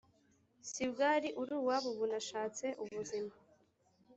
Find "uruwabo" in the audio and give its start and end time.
1.41-1.87